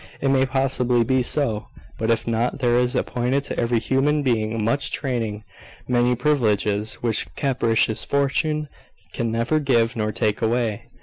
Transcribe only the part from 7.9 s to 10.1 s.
fortune can neither give